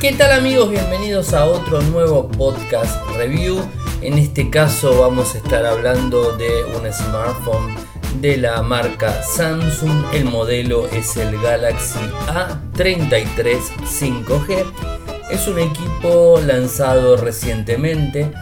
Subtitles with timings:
[0.00, 0.70] ¿Qué tal amigos?
[0.70, 3.60] Bienvenidos a otro nuevo podcast review.
[4.00, 7.74] En este caso vamos a estar hablando de un smartphone
[8.18, 10.06] de la marca Samsung.
[10.14, 11.98] El modelo es el Galaxy
[12.28, 14.64] A33 5G.
[15.30, 18.32] Es un equipo lanzado recientemente,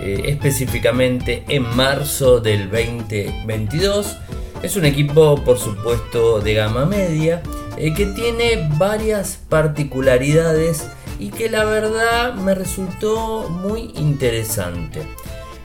[0.00, 4.16] eh, específicamente en marzo del 2022.
[4.62, 7.42] Es un equipo por supuesto de gama media
[7.76, 10.86] eh, que tiene varias particularidades
[11.18, 15.00] y que la verdad me resultó muy interesante.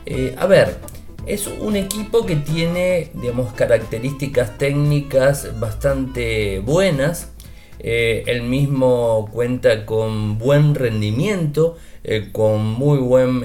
[0.06, 0.78] Eh, a ver,
[1.26, 7.30] es un equipo que tiene, digamos, características técnicas bastante buenas.
[7.80, 13.44] Eh, el mismo cuenta con buen rendimiento, eh, con muy buen,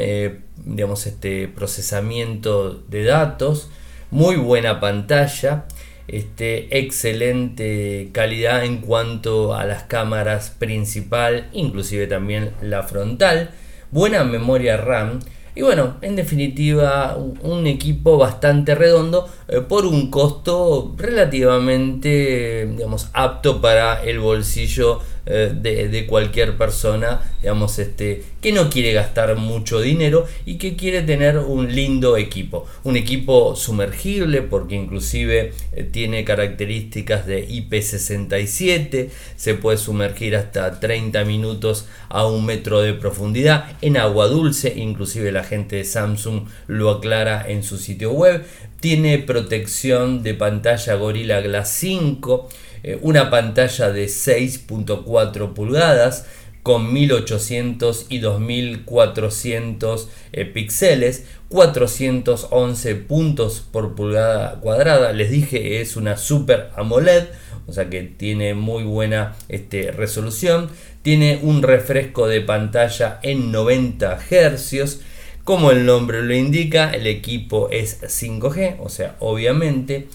[0.64, 3.70] digamos, este procesamiento de datos,
[4.10, 5.66] muy buena pantalla
[6.08, 13.50] este, excelente calidad en cuanto a las cámaras principal, inclusive también la frontal,
[13.90, 15.20] buena memoria RAM.
[15.54, 23.60] Y bueno, en definitiva un equipo bastante redondo eh, por un costo relativamente digamos, apto
[23.60, 30.26] para el bolsillo eh, de, cualquier persona, digamos, este, que no quiere gastar mucho dinero
[30.46, 32.66] y que quiere tener un lindo equipo.
[32.82, 41.22] Un equipo sumergible porque inclusive eh, tiene características de IP67, se puede sumergir hasta 30
[41.24, 46.88] minutos a un metro de profundidad en agua dulce, inclusive la gente de Samsung lo
[46.88, 48.46] aclara en su sitio web.
[48.80, 52.48] Tiene protección de pantalla Gorilla Glass 5
[52.82, 56.26] eh, una pantalla de 6.4 pulgadas
[56.68, 65.14] con 1800 y 2400 eh, píxeles, 411 puntos por pulgada cuadrada.
[65.14, 67.24] Les dije es una Super AMOLED,
[67.66, 70.68] o sea que tiene muy buena este, resolución.
[71.00, 75.00] Tiene un refresco de pantalla en 90 Hz.
[75.44, 80.08] Como el nombre lo indica, el equipo es 5G, o sea, obviamente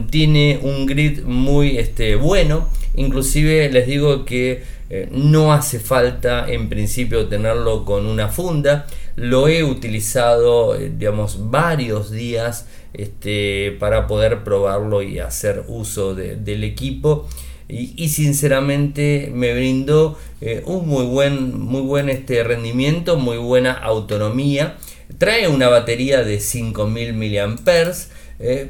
[0.09, 2.69] Tiene un grid muy este, bueno.
[2.95, 8.85] Inclusive les digo que eh, no hace falta en principio tenerlo con una funda.
[9.15, 16.63] Lo he utilizado, eh, digamos, varios días este, para poder probarlo y hacer uso del
[16.63, 17.27] equipo.
[17.67, 24.77] Y, sinceramente me brindó eh, un muy buen, muy buen este rendimiento, muy buena autonomía.
[25.17, 27.55] Trae una batería de 5000 mAh.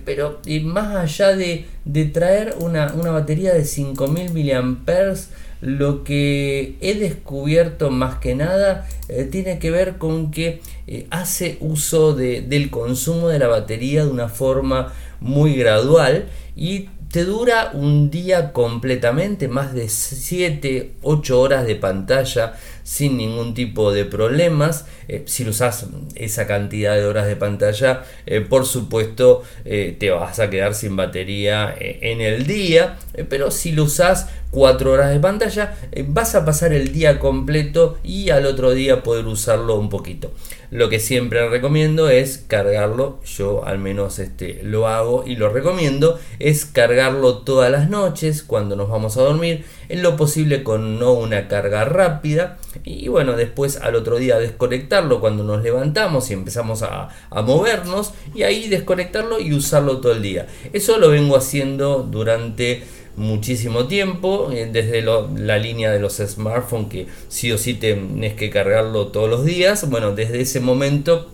[0.06, 1.66] pero más allá de,
[2.14, 5.16] traer una, una, batería de 5000 mAh,
[5.62, 11.58] lo que he descubierto más que nada eh, tiene que ver con que eh, hace
[11.62, 18.12] uso del consumo de la batería de una forma muy gradual y te dura un
[18.12, 24.86] día completamente, más de 7, 8 horas de pantalla sin ningún tipo de problemas.
[25.08, 30.50] Eh, si usas esa cantidad de horas de pantalla, eh, por supuesto te vas a
[30.50, 32.98] quedar sin batería en el día,
[33.30, 35.78] pero si lo usas 4 horas de pantalla,
[36.08, 40.32] vas a pasar el día completo y al otro día poder usarlo un poquito.
[40.72, 46.18] Lo que siempre recomiendo es cargarlo, yo al menos este, lo hago y lo recomiendo,
[46.40, 51.12] es cargarlo todas las noches cuando nos vamos a dormir, en lo posible con no
[51.12, 56.82] una carga rápida y bueno, después al otro día desconectarlo cuando nos levantamos y empezamos
[56.82, 60.48] a, a movernos y ahí desconectarlo y usarlo todo el día.
[60.72, 62.84] Eso lo vengo haciendo durante
[63.18, 68.50] muchísimo tiempo, eh, desde la línea de los smartphones que sí o sí tenés que
[68.50, 69.90] cargarlo todos los días.
[69.90, 71.30] Bueno, desde ese momento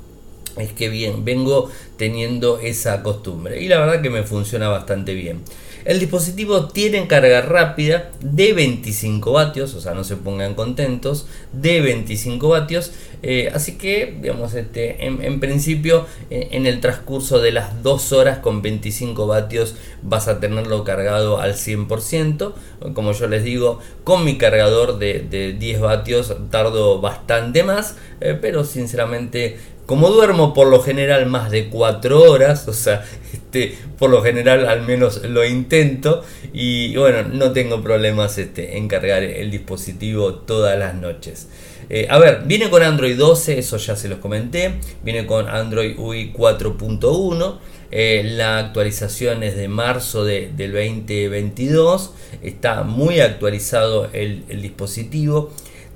[0.58, 5.42] es que bien, vengo teniendo esa costumbre y la verdad que me funciona bastante bien.
[5.84, 11.82] El dispositivo tiene carga rápida de 25 vatios, o sea, no se pongan contentos, de
[11.82, 12.92] 25 vatios.
[13.24, 18.40] Eh, así que, digamos, este, en, principio, eh, en el transcurso de las 2 horas
[18.40, 22.54] con 25 vatios vas a tenerlo cargado al 100%.
[22.94, 28.64] Como yo les digo, con mi cargador de, 10 vatios tardo bastante más, eh, pero
[28.64, 33.04] sinceramente como duermo por lo general más de 4 horas, o sea,
[33.34, 38.88] este, por lo general al menos lo intento y bueno, no tengo problemas este, en
[38.88, 41.48] cargar el dispositivo todas las noches.
[42.08, 44.76] A ver, viene con Android 12, eso ya se los comenté.
[45.04, 47.58] Viene con Android UI 4.1.
[47.92, 52.12] Eh, la actualización es de marzo del 2022.
[52.42, 55.52] Está muy actualizado el, dispositivo.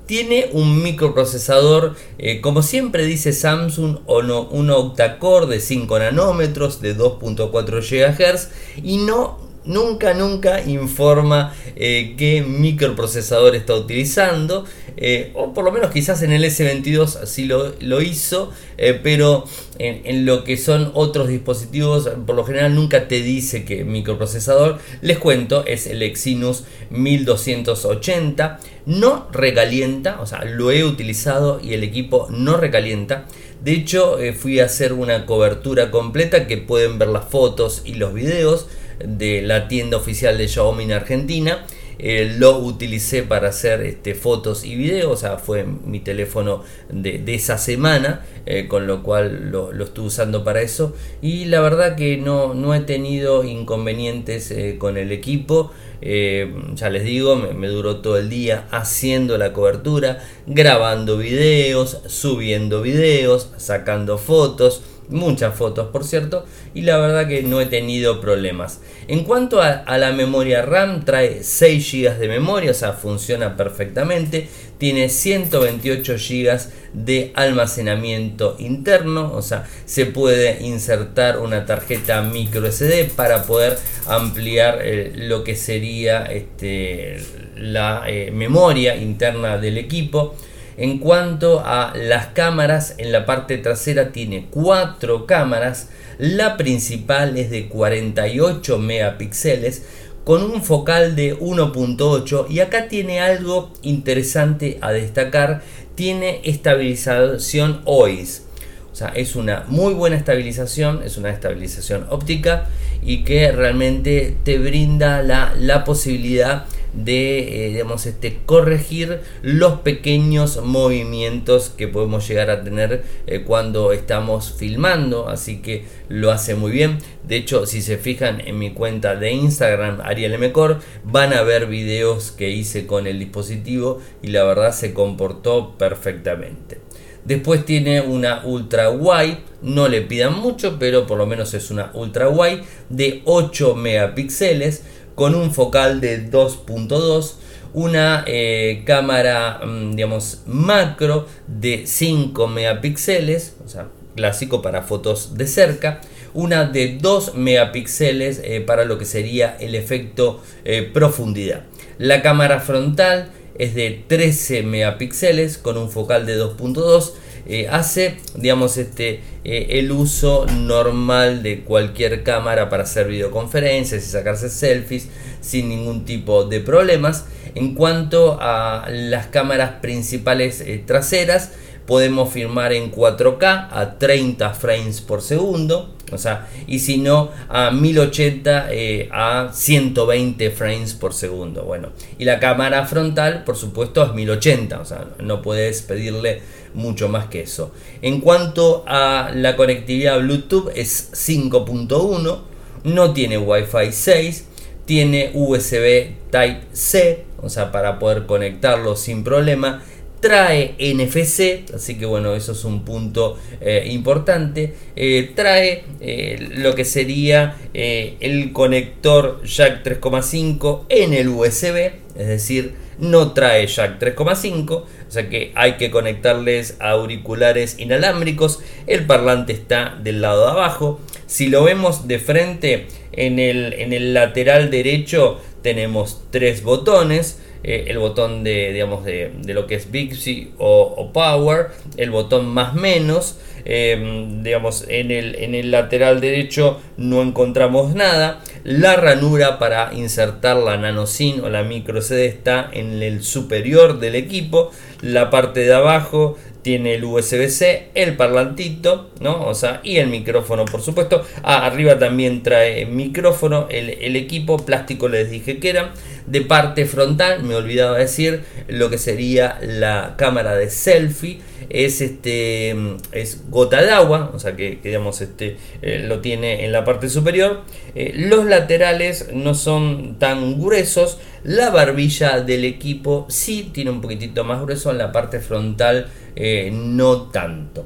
[0.06, 7.82] Tiene un microprocesador, eh, como siempre dice Samsung, un octa-core de 5 nanómetros de 2.4
[7.82, 8.50] GHz
[8.84, 14.66] y no nunca, nunca informa eh, qué microprocesador está utilizando.
[14.98, 19.44] Eh, o por lo menos quizás en el S22 así lo, hizo, eh, pero
[19.78, 24.80] en, lo que son otros dispositivos, por lo general nunca te dice qué microprocesador.
[25.02, 28.60] Les cuento, es el Exynos 1280.
[28.86, 33.26] No recalienta, o sea, lo he utilizado y el equipo no recalienta.
[33.64, 38.14] De hecho, fui a hacer una cobertura completa que pueden ver las fotos y los
[38.14, 38.68] videos
[39.00, 41.66] de la tienda oficial de Xiaomi en Argentina.
[41.98, 47.24] Eh, lo utilicé para hacer este, fotos y videos, o sea, fue mi teléfono de,
[47.34, 50.94] esa semana, eh, con lo cual lo, estuve usando para eso.
[51.22, 55.72] Y la verdad que no, no he tenido inconvenientes eh, con el equipo.
[56.02, 63.52] ya les digo, me, duró todo el día haciendo la cobertura, grabando videos, subiendo videos,
[63.58, 68.82] sacando fotos muchas fotos por cierto y la verdad que no he tenido problemas.
[69.08, 74.48] En cuanto a, la memoria RAM trae 6 GB de memoria o sea funciona perfectamente.
[74.78, 76.60] Tiene 128 GB
[76.94, 84.80] de almacenamiento interno o sea se puede insertar una tarjeta micro SD para poder ampliar
[84.82, 87.24] eh, lo que sería este,
[87.56, 90.36] la eh, memoria interna del equipo
[90.78, 95.90] en cuanto a las cámaras, en la parte trasera tiene cuatro cámaras.
[96.18, 99.84] La principal es de 48 megapíxeles
[100.26, 105.62] con un focal de 1.8 y acá tiene algo interesante a destacar,
[105.94, 108.44] tiene estabilización OIS.
[108.92, 112.70] O sea, es una muy buena estabilización, es una estabilización óptica
[113.04, 121.70] y que realmente te brinda la, la posibilidad de eh, este, corregir los pequeños movimientos
[121.70, 125.28] que podemos llegar a tener eh, cuando estamos filmando.
[125.28, 127.00] Así que lo hace muy bien.
[127.28, 131.68] De hecho si se fijan en mi cuenta de Instagram Ariel Mcor van a ver
[131.68, 136.80] videos que hice con el dispositivo y la verdad se comportó perfectamente.
[137.26, 141.90] Después tiene una ultra wide, no le pidan mucho, pero por lo menos es una
[141.96, 144.84] ultra wide de 8 megapíxeles
[145.16, 147.36] con un focal de 2.2,
[147.74, 155.48] una eh, cámara, mm, digamos, macro de 5 megapíxeles, o sea, clásico para fotos de
[155.48, 156.02] cerca,
[156.34, 161.64] una de 2 megapíxeles eh, para lo que sería el efecto eh, profundidad.
[161.98, 167.14] La cámara frontal es de 13 megapíxeles con un focal de 2.2
[167.48, 174.10] eh, hace, digamos, este, eh, el uso normal de cualquier cámara para hacer videoconferencias y
[174.10, 175.10] sacarse selfies
[175.42, 177.26] sin ningún tipo de problemas.
[177.54, 181.52] En cuanto a las cámaras principales eh, traseras,
[181.86, 187.72] podemos filmar en 4K a 30 frames por segundo, o sea, y si no a
[187.72, 188.70] 1080
[189.12, 191.64] a 120 frames por segundo.
[191.64, 196.42] Bueno, y la cámara frontal, por supuesto, es 1080, o sea, no puedes pedirle
[196.74, 197.72] mucho más que eso.
[198.02, 202.40] En cuanto a la conectividad Bluetooth es 5.1,
[202.84, 204.46] no tiene Wi-Fi 6,
[204.86, 209.82] tiene USB Type-C, o sea, para poder conectarlo sin problema.
[210.20, 214.74] Trae NFC, así que bueno, eso es un punto eh, importante.
[214.96, 222.74] Eh, trae eh, lo que sería el conector jack 3.5 en el USB, es decir,
[222.98, 228.62] no trae jack 3.5, o sea que hay que conectarles auriculares inalámbricos.
[228.88, 231.00] El parlante está del lado de abajo.
[231.28, 237.40] Si lo vemos de frente, en el, en el lateral derecho tenemos tres botones.
[237.68, 242.46] Eh, el botón de, digamos, de, lo que es Bixby o, o, Power, el botón
[242.46, 249.58] más menos, em, digamos, en el, en el lateral derecho no encontramos nada, la ranura
[249.58, 254.70] para insertar la nano o la micro CD está en el superior del equipo,
[255.02, 259.46] la parte de abajo tiene el USB-C, el parlantito, ¿no?
[259.46, 261.24] O sea, y el micrófono, por supuesto.
[261.44, 265.94] Ah, arriba también trae micrófono, el, equipo plástico les dije que era.
[266.26, 272.76] De parte frontal, me olvidaba decir, lo que sería la cámara de selfie es este
[273.12, 277.10] es gota de agua, o sea que, digamos este eh, lo tiene en la parte
[277.10, 277.62] superior.
[277.96, 281.18] Eh, los laterales no son tan gruesos.
[281.44, 286.72] La barbilla del equipo sí tiene un poquitito más grueso en la parte frontal, eh,
[286.74, 287.86] no tanto.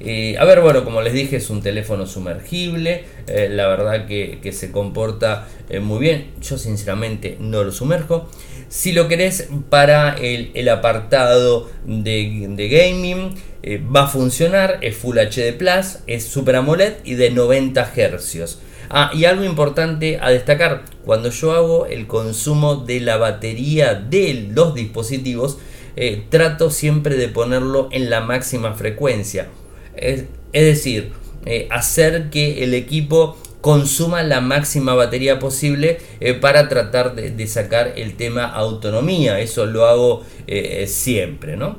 [0.00, 3.04] a ver, bueno, como les dije, es un teléfono sumergible.
[3.26, 5.48] la verdad que, se comporta
[5.80, 6.30] muy bien.
[6.40, 8.28] Yo sinceramente no lo sumerjo.
[8.70, 13.34] Si lo querés para el, apartado de, gaming,
[13.64, 18.58] eh, va a funcionar, es Full HD Plus, es Super AMOLED y de 90 Hz.
[18.88, 24.48] Ah, y algo importante a destacar, cuando yo hago el consumo de la batería de
[24.52, 25.58] los dispositivos,
[25.96, 29.48] eh, trato siempre de ponerlo en la máxima frecuencia.
[29.96, 31.10] Es, decir,
[31.44, 37.92] eh, hacer que el equipo consuma la máxima batería posible eh, para tratar de, sacar
[37.96, 39.40] el tema autonomía.
[39.40, 41.78] Eso lo hago eh, siempre, ¿no?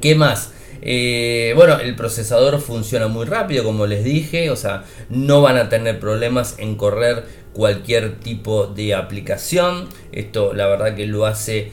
[0.00, 0.52] ¿Qué más?
[0.82, 5.68] Eh, bueno, el procesador funciona muy rápido, como les dije, o sea, no van a
[5.68, 9.88] tener problemas en correr cualquier tipo de aplicación.
[10.12, 11.72] Esto la verdad que lo hace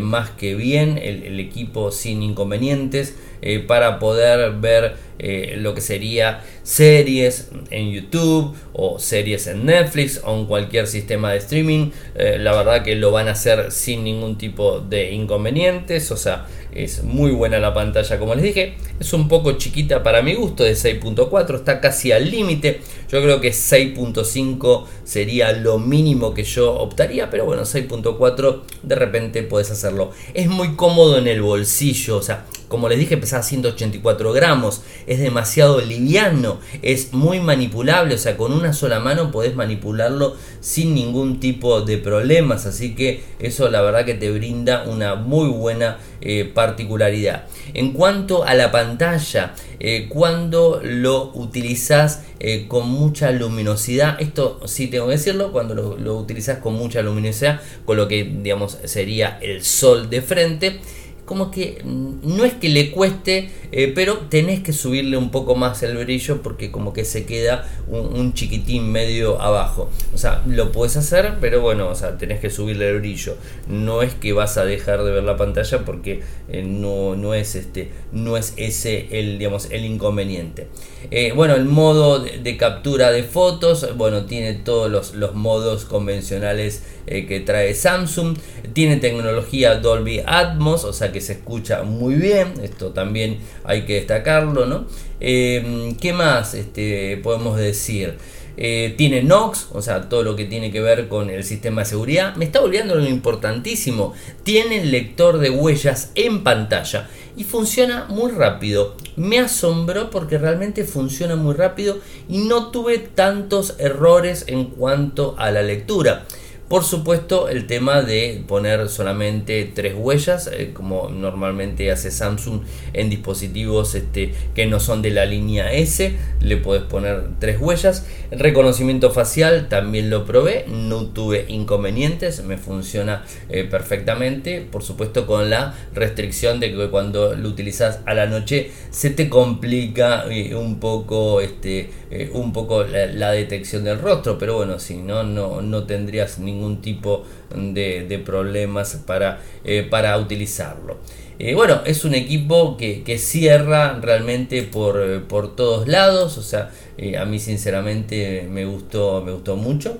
[0.00, 3.14] más que bien el equipo sin inconvenientes.
[3.40, 10.20] Eh, para poder ver eh, lo que sería series en YouTube o series en Netflix
[10.24, 11.90] o en cualquier sistema de streaming.
[12.16, 16.10] Eh, la verdad que lo van a hacer sin ningún tipo de inconvenientes.
[16.10, 18.74] O sea, es muy buena la pantalla como les dije.
[19.00, 21.56] Es un poco chiquita para mi gusto de 6.4.
[21.56, 22.80] Está casi al límite.
[23.10, 27.30] Yo creo que 6.5 sería lo mínimo que yo optaría.
[27.30, 30.12] Pero bueno, 6.4 de repente puedes hacerlo.
[30.34, 32.16] Es muy cómodo en el bolsillo.
[32.16, 38.18] O sea, como les dije, pesa 184 gramos, es demasiado liviano, es muy manipulable, o
[38.18, 43.70] sea, con una sola mano podés manipularlo sin ningún tipo de problemas, así que eso
[43.70, 47.46] la verdad que te brinda una muy buena eh, particularidad.
[47.74, 54.88] En cuanto a la pantalla, eh, cuando lo utilizas eh, con mucha luminosidad, esto sí
[54.88, 59.38] tengo que decirlo, cuando lo, lo utilizas con mucha luminosidad, con lo que digamos sería
[59.40, 60.80] el sol de frente,
[61.28, 65.82] como que no es que le cueste, eh, pero tenés que subirle un poco más
[65.82, 69.90] el brillo porque como que se queda un, chiquitín medio abajo.
[70.14, 73.36] O sea, lo puedes hacer, pero bueno, o sea, tenés que subirle el brillo.
[73.68, 77.56] No es que vas a dejar de ver la pantalla porque eh, no, no, es
[77.56, 80.68] este, no es ese el, digamos, el inconveniente.
[81.10, 86.84] Eh, bueno, el modo de, captura de fotos, bueno, tiene todos los, los modos convencionales
[87.06, 88.36] que trae Samsung.
[88.72, 93.94] Tiene tecnología Dolby Atmos, o sea que se escucha muy bien, esto también hay que
[93.94, 94.86] destacarlo, ¿no?
[95.20, 98.18] Eh, ¿Qué más este, podemos decir?
[98.60, 101.86] Eh, tiene NOx, o sea, todo lo que tiene que ver con el sistema de
[101.86, 102.34] seguridad.
[102.34, 104.14] Me está olvidando lo importantísimo.
[104.42, 108.96] Tiene lector de huellas en pantalla y funciona muy rápido.
[109.14, 111.98] Me asombró porque realmente funciona muy rápido
[112.28, 116.26] y no tuve tantos errores en cuanto a la lectura.
[116.68, 122.60] Por supuesto, el tema de poner solamente tres huellas, eh, como normalmente hace Samsung
[122.92, 128.06] en dispositivos este, que no son de la línea S, le puedes poner tres huellas.
[128.30, 134.60] El reconocimiento facial también lo probé, no tuve inconvenientes, me funciona eh, perfectamente.
[134.60, 139.30] Por supuesto, con la restricción de que cuando lo utilizas a la noche se te
[139.30, 141.88] complica eh, un poco, este,
[142.32, 147.24] un poco la, detección del rostro, pero bueno, si no, no, no tendrías ningún tipo
[147.54, 150.98] de, problemas para, eh, para utilizarlo.
[151.38, 156.36] Eh, bueno, es un equipo que, cierra realmente por, por, todos lados.
[156.38, 159.98] O sea, eh, a mí sinceramente me gustó, me gustó mucho.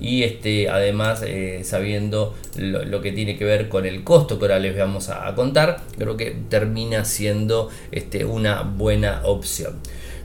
[0.00, 1.22] y este, además,
[1.64, 5.34] sabiendo lo, que tiene que ver con el costo que ahora les vamos a, a
[5.34, 9.74] contar, creo que termina siendo este, una buena opción.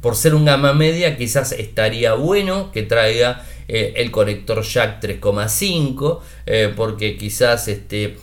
[0.00, 6.74] por ser un gama media, quizás estaría bueno que traiga el conector jack 3,5 eh,
[6.76, 8.18] porque quizás este,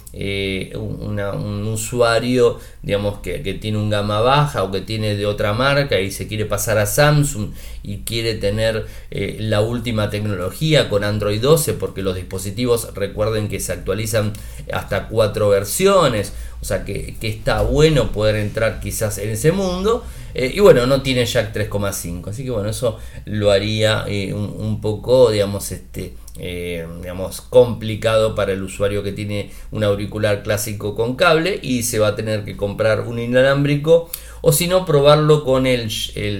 [0.76, 6.12] un usuario digamos que, tiene un gama baja o que tiene de otra marca y
[6.12, 7.52] se quiere pasar a Samsung
[7.84, 13.74] y quiere tener la última tecnología con Android 12 porque los dispositivos recuerden que se
[13.74, 14.34] actualizan
[14.72, 20.04] hasta cuatro versiones o sea que, que está bueno poder entrar quizás en ese mundo
[20.34, 25.32] y bueno no tiene jack 3,5 así que bueno eso lo haría un, un poco
[25.32, 31.60] digamos, este, eh, digamos, complicado para el usuario que tiene un auricular clásico con cable
[31.62, 34.10] y se va a tener que comprar un inalámbrico
[34.42, 35.90] o si no probarlo con el,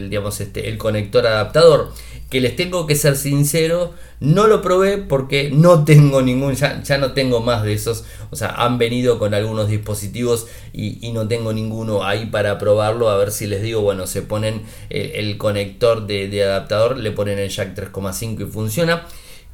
[0.10, 1.92] digamos, este, el conector adaptador.
[2.30, 7.12] Que les tengo que ser sincero, no lo probé porque no tengo ningún, ya, no
[7.12, 12.06] tengo más de esos, o sea, han venido con algunos dispositivos y, no tengo ninguno
[12.06, 16.98] ahí para probarlo, a ver si les digo, bueno, se ponen el, conector de, adaptador,
[16.98, 19.06] le ponen el jack 3,5 y funciona.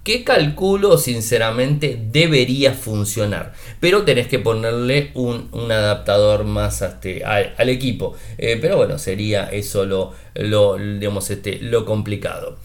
[0.08, 8.16] Que calculo sinceramente debería funcionar, pero tenés que ponerle un, adaptador más este, al, equipo.
[8.38, 12.58] Eh, pero bueno, sería eso lo, lo, digamos, este, lo complicado.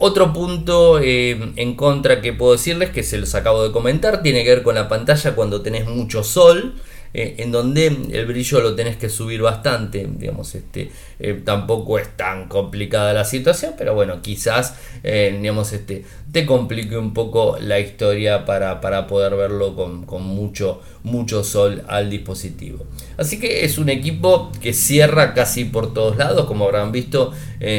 [0.00, 4.44] Otro punto eh, en contra que puedo decirles, que se los acabo de comentar, tiene
[4.44, 6.74] que ver con la pantalla cuando tenés mucho sol.
[7.18, 12.14] Eh, en donde el brillo lo tenés que subir bastante, digamos, este, eh, tampoco es
[12.14, 17.80] tan complicada la situación, pero bueno, quizás, eh, digamos, este, te complique un poco la
[17.80, 22.84] historia para, para poder verlo con, con, mucho, mucho sol al dispositivo.
[23.16, 27.32] Así que es un equipo que cierra casi por todos lados, como habrán visto,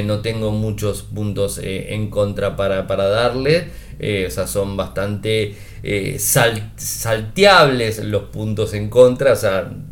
[0.06, 3.68] no tengo muchos puntos en contra para, para darle.
[4.00, 9.36] o sea, son bastante eh, salteables los puntos en contra,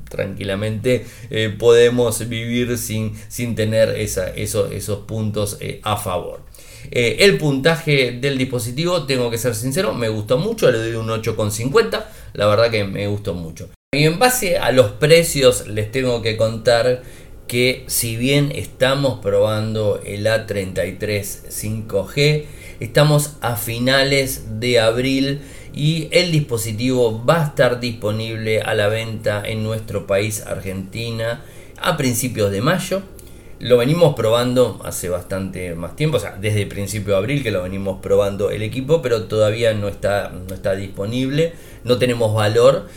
[0.10, 6.42] tranquilamente eh, podemos vivir sin, sin tener esos puntos eh, a favor.
[6.92, 12.06] el puntaje del dispositivo, tengo que ser sincero, me gustó mucho, le doy un 8,50,
[12.34, 13.70] la verdad que me gustó mucho.
[13.94, 17.04] Y en base a los precios les tengo que contar
[17.48, 22.46] que si bien estamos probando el A33 5G,
[22.80, 25.42] estamos a finales de abril
[25.76, 31.44] y el dispositivo va a estar disponible a la venta en nuestro país Argentina
[31.78, 33.02] a principios de mayo.
[33.60, 37.52] Lo venimos probando hace bastante más tiempo, o sea, desde el principio de abril que
[37.52, 42.88] lo venimos probando el equipo, pero todavía no está, no está disponible, no tenemos valor.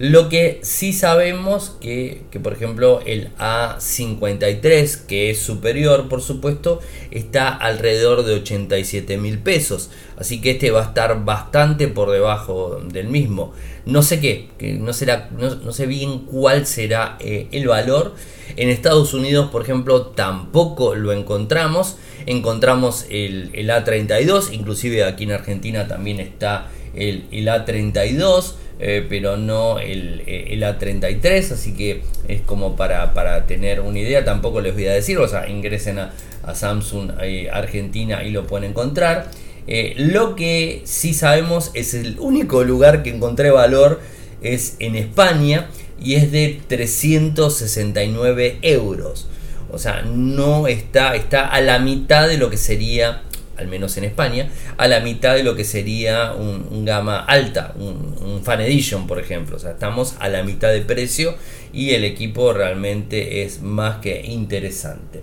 [0.00, 6.80] Lo que sí sabemos que, que, por ejemplo el A53, que es superior por supuesto,
[7.12, 9.90] está alrededor de 87 mil pesos.
[10.16, 13.52] Así que este va a estar bastante por debajo del mismo.
[13.84, 14.48] No sé qué,
[14.78, 18.14] no, será, no, sé bien cuál será eh, el valor.
[18.56, 21.96] En Estados Unidos, por ejemplo, tampoco lo encontramos.
[22.26, 28.54] Encontramos el, el A32, inclusive aquí en Argentina también está el, el A32.
[28.80, 34.24] Eh, pero no el, el, A33, así que es como para, para, tener una idea,
[34.24, 36.12] tampoco les voy a decir, o sea, ingresen a,
[36.52, 39.30] Samsung eh, Argentina y lo pueden encontrar.
[39.66, 44.00] Eh, lo que sí sabemos es el único lugar que encontré valor
[44.42, 49.28] es en España y es de 369 euros.
[49.70, 53.22] O sea, no está, está a la mitad de lo que sería
[53.56, 58.42] al menos en España, a la mitad de lo que sería un, gama alta, un,
[58.42, 59.56] Fan Edition, por ejemplo.
[59.56, 61.34] O sea, estamos a la mitad de precio
[61.72, 65.22] y el equipo realmente es más que interesante.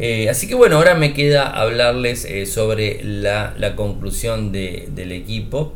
[0.00, 5.74] Eh, así que bueno, ahora me queda hablarles eh, sobre la, conclusión del equipo.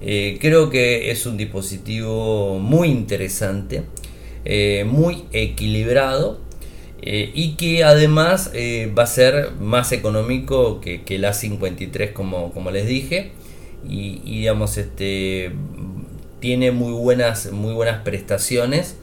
[0.00, 3.82] Eh, creo que es un dispositivo muy interesante,
[4.86, 6.40] muy equilibrado
[7.02, 8.52] y que además
[8.96, 13.32] va a ser más económico que, que A53 como, como les dije
[13.88, 15.50] y, digamos este
[16.40, 18.96] tiene muy buenas muy buenas prestaciones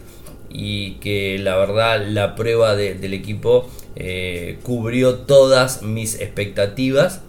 [0.49, 7.21] y que la verdad la prueba del equipo eh, cubrió todas mis expectativas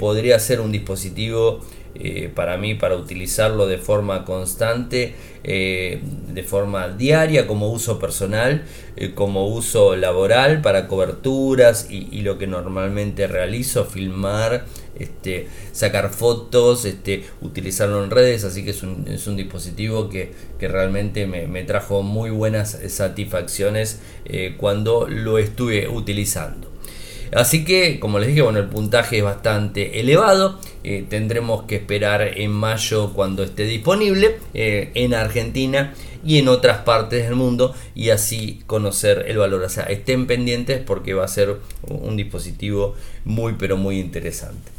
[0.00, 1.60] podría ser un dispositivo
[2.00, 8.62] eh, para mí para utilizarlo de forma constante, eh, de forma diaria como uso personal,
[8.96, 14.64] eh, como uso laboral para coberturas y, lo que normalmente realizo, filmar,
[14.96, 21.46] este, sacar fotos, este, utilizarlo en redes, así que es un, dispositivo que, realmente me,
[21.48, 24.00] me, trajo muy buenas satisfacciones
[24.58, 26.67] cuando lo estuve utilizando.
[27.32, 30.58] Así que, como les dije, bueno, el puntaje es bastante elevado.
[30.84, 36.78] Eh, tendremos que esperar en mayo cuando esté disponible eh, en Argentina y en otras
[36.78, 39.62] partes del mundo y así conocer el valor.
[39.62, 44.70] O sea, estén pendientes porque va a ser un dispositivo muy pero muy interesante.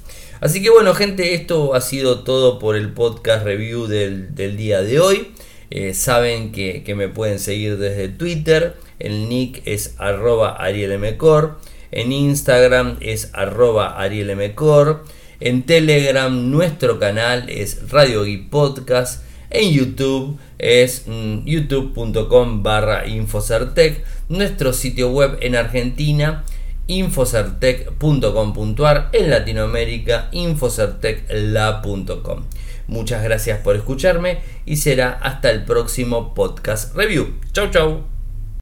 [0.42, 5.00] Así que bueno gente, esto ha sido todo por el podcast review del, día de
[5.00, 5.32] hoy.
[5.70, 8.76] Eh, saben que, que, me pueden seguir desde Twitter.
[8.98, 11.58] El nick es arroba arielmcor.
[11.91, 15.04] En Instagram es arroba arielmcor.
[15.39, 19.23] En Telegram nuestro canal es Radio Geek Podcast.
[19.49, 24.04] En YouTube es mm, youtube.com barra Infocertec.
[24.28, 26.43] Nuestro sitio web en Argentina
[26.88, 29.10] infocertec.com.ar.
[29.13, 32.43] En Latinoamérica infocertecla.com.
[32.88, 37.36] Muchas gracias por escucharme y será hasta el próximo podcast review.
[37.54, 38.18] Chau chau.